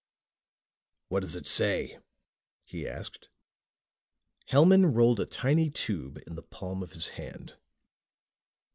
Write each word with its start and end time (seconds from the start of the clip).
"What 1.09 1.19
does 1.19 1.35
it 1.35 1.45
say?" 1.45 1.99
he 2.65 2.87
asked. 2.89 3.29
Hellman 4.51 4.95
rolled 4.95 5.19
a 5.19 5.27
tiny 5.27 5.69
tube 5.69 6.19
in 6.25 6.33
the 6.33 6.41
palm 6.41 6.81
of 6.81 6.93
his 6.93 7.09
hand. 7.09 7.57